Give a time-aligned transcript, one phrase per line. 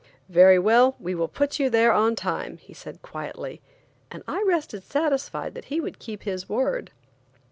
[0.29, 3.61] "Very well, we will put you there on time," he said quietly,
[4.09, 6.89] and I rested satisfied that he would keep his word.